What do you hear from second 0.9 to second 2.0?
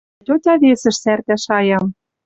сӓртӓ шаям: